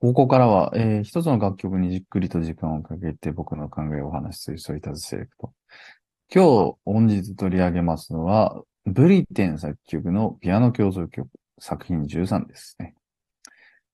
[0.00, 5.52] ここからは、えー一つの楽曲にじっくりと時間をかけて僕の考えをお話しするソリタズセレクト。
[6.34, 11.28] 今日、本日取り上げますのは、ブリテン作曲のピアノ協奏曲
[11.58, 12.94] 作品13ですね。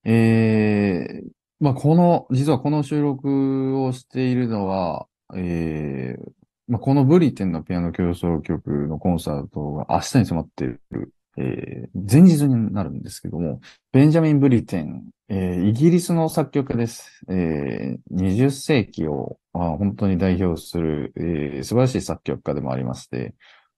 [0.04, 6.30] えー、まあ、この、実はこの収録をしているのは、えー、
[6.68, 13.60] まあ、このブリテンのピアノ協奏曲のコンサートが明日に迫っている、えー、前日になるんですけども、
[13.92, 17.20] ベンジャミン・ブリテン、えーイギリスの作曲家です。
[17.28, 23.34] えー20世紀を、あ、本当に代表する、えー素晴らしい作曲家でもありまして、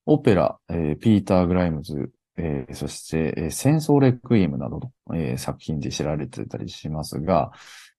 [0.06, 7.52] オペラ、えーピーター・グライムズ、えーそして、えー戦争レクイエムなどの、えー作品で知られてたりしますが、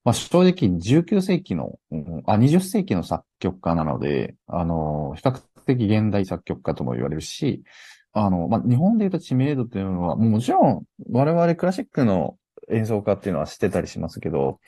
[0.04, 1.78] まあ、正直19世紀の、
[2.26, 7.64] あ、20世紀の作曲家なので、あの、比較的現代作曲家とも言われるし、
[8.14, 12.38] あの、まあ、日本で言うと知名度というのは、もちろん我々クラシックの
[12.70, 14.60] 演奏家っていうのは知ってたりしますけど、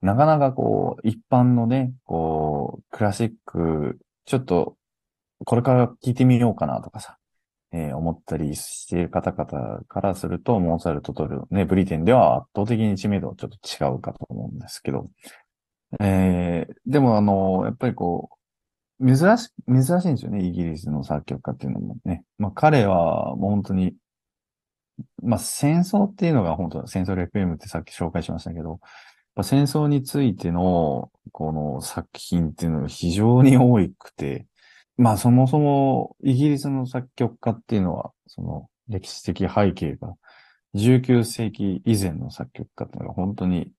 [0.00, 4.76] なかなかこう、一般のね、こう、クラシック、ちょっと、
[5.44, 7.18] これから聞いてみようかなとかさ、
[7.72, 15.08] えー思ったりしている方々からすると、モーツァルトとね、ブリテンでは圧倒的に知名度はちょっと違うかと思うんですけど、
[16.00, 18.36] えーでもあの、やっぱりこう、
[19.04, 22.24] 珍し、珍しいんですよね、イギリスの作曲家っていうのもね。
[22.38, 23.94] まあ彼はもう本当に、
[25.22, 28.80] まあ戦争っていうのが本当戦争レクエムってさっき紹介しましたけど、
[29.42, 34.46] 戦争についてのこの作品っていうのが非常に多くて、
[34.96, 40.14] まあそもそもイギリスの作曲家っていうのは、その歴史的背景が
[40.76, 43.72] 19世紀以前の作曲家っていうのが本当に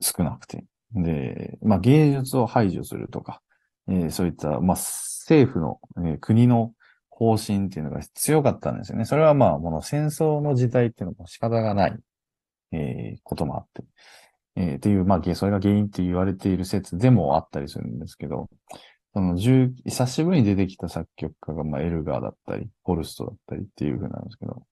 [0.00, 3.40] 少なくて、で、まあ芸術を排除するとか、
[3.88, 6.72] えーそういった、まあ政府の、えー国の
[7.10, 9.06] 方針っていうのが強かったんですよね。
[9.06, 11.96] それはまあ、この戦争の時代っていうのも仕方がない、
[12.72, 13.84] えーこともあって、
[14.56, 18.48] えーっていう、まあ、それが原因って言われている説でもあったりするんですけど、
[19.14, 24.62] その、10久しぶりに出てきた作曲家が、まあ、エルガーだったり、ホルストだったりっていう風なんですけど、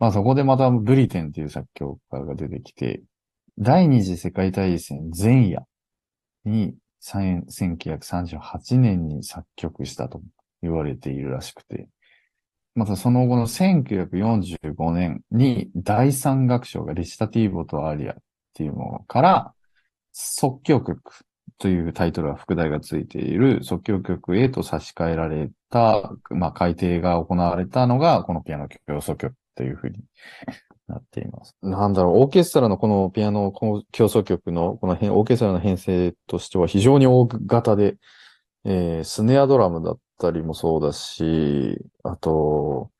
[0.00, 3.02] まあ、そこでまたブリテンっていう作曲家が出てきて、
[3.56, 5.62] 第二次世界大戦前夜
[6.44, 10.20] に、1938年に作曲したと
[10.62, 11.88] 言われているらしくて、
[12.74, 18.16] またその後の1945年に第三楽章がリシタティーボとアリアっ
[18.54, 19.54] ていうものから
[20.12, 21.02] 即興曲
[21.58, 23.64] というタイトルは副題がついている。
[23.64, 29.98] 即興曲へと差し替えられた、まあ、改定が行われたのがこのピアノ協奏曲というふうに
[30.90, 31.56] なっています。
[31.62, 33.52] なんだろう、オーケストラのこのピアノ
[33.92, 37.96] 協奏曲のこの編オーケストラの編成としては非常に大型で、
[38.64, 42.90] えースネアドラムだったりもそうだし、あと、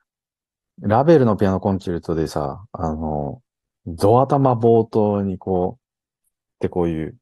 [0.80, 3.42] ラベルのピアノコンチェルトでさ、あの、
[3.86, 7.16] ド頭冒頭にこう、でこういう、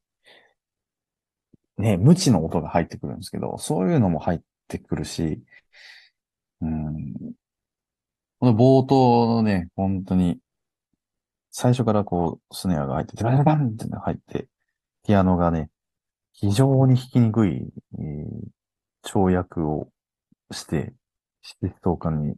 [1.77, 5.41] ね、無知の音が入ってくるんですけど、そういうのも入ってくるし、
[6.61, 7.13] うん、
[8.39, 10.39] この冒頭のね、本当に、
[11.59, 14.47] 最初からこう、スネアが入って、バンバンって入って、
[15.05, 15.69] ピアノがね、
[16.31, 17.67] 非常に弾きにくい、
[17.99, 18.59] えー
[19.03, 19.89] 跳躍を
[20.51, 20.93] して、
[21.61, 22.35] 疾走感に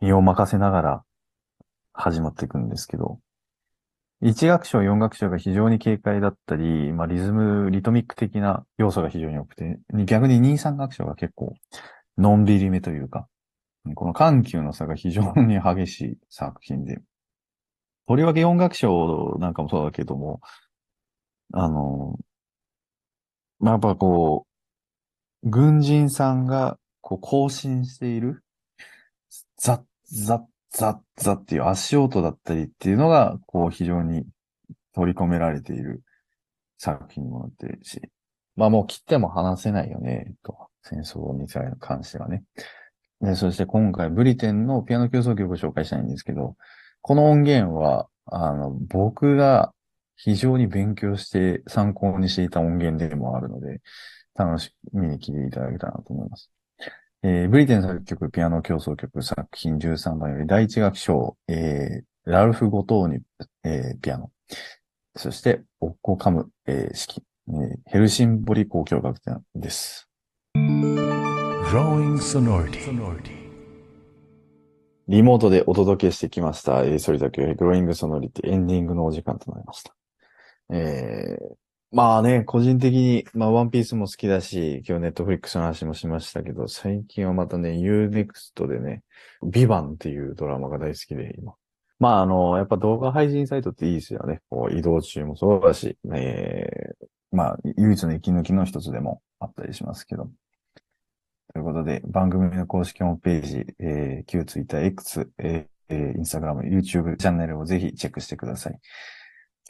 [0.00, 1.02] 身を任せながら
[1.92, 3.18] 始まっていくんですけど、
[4.22, 11.54] 1楽章、4楽章が非常に軽快だったり、まあ、リズム、リトミック的な要素が非常に多くて、逆に2、3楽章が結構、
[12.18, 13.26] のんびりめというか、
[13.94, 17.00] この緩急の差が非常に激しい作品で、
[18.10, 20.40] とりわけ4楽章なんかもそうだけども、
[21.52, 22.18] あの、
[23.60, 24.48] まあ、やっぱこ
[25.44, 28.42] う、軍人さんが、こう、行進している、
[29.58, 30.40] ザッ、ザッ、
[30.72, 34.24] ザッ、ザッっていう足音だったりっていうのが、こう、非常に
[34.92, 36.02] 取り込められている
[36.78, 38.02] 作品にもなってるし、
[38.56, 40.56] まあもう切っても話せないよね、と。
[40.82, 41.46] 戦争に
[41.78, 42.42] 関してはね。
[43.20, 46.56] で、そして今回、ブリテンのピアノ協奏曲を紹介したいんですけど、
[47.02, 49.72] この音源は、あの、僕が
[50.16, 53.80] 非常に勉強して参考にしていた音源でもあるので、
[54.34, 56.50] 楽しみに聴いていただけたらなと思います。
[57.22, 63.20] えーブリテン作曲、ピアノ協奏曲作品13番より第一楽章、えーラルフ・ゴトーニ、
[63.64, 64.30] えーピアノ。
[65.16, 70.06] そして、オッコ・カム、えー指揮、えーヘルシンボリ交響楽団です。
[70.54, 73.39] Growing sonority.
[75.10, 76.84] リモートでお届けしてきました。
[76.84, 79.92] えー、それだけグローイングソノリティエンディングのお時間となりました。
[80.72, 81.54] えー、
[81.90, 89.02] まあね、個人的に、まあワンピースも好きだし、今日ネットフリックスの話もしましたけど、最近はまたね、UNEXT でね、
[89.42, 91.54] ビバンっていうドラマが大好きで、今。
[91.98, 94.42] まあ、あの、やっぱ動画配信サイトっていいですよね。
[94.48, 100.30] こう移動中もそうだし、えー、まあ、唯一の息抜きの一つでもあったりしますけど。
[101.52, 108.78] ということで、番組の公式ホームページ、えー、旧 Twitter、X、えー、えー、Instagram、YouTube チャンネルをぜひチェックしてください。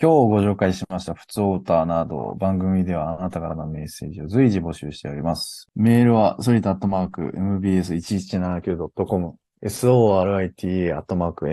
[0.02, 5.68] 今日ご紹介しました普通オーターなど、番組ではあなたからのメッセージを随時募集しております。
[5.74, 11.46] メールは、ソリタットマーク、mbs1179.com、sorita アットマーク、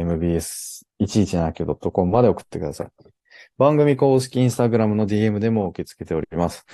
[1.00, 2.88] mbs1179.com まで送ってください。
[3.58, 6.66] 番組公式インスタグラムの DM でも受け付けております。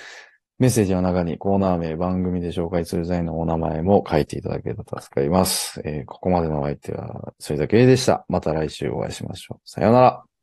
[0.58, 5.82] メッセージの中にコーナー名、番組で紹介する際のお名前も書いていただけると助かります。
[5.84, 8.24] えー、ここまでのお相手は、それだけでした。
[8.28, 9.60] また来週お会いしましょう。
[9.64, 10.33] さようなら。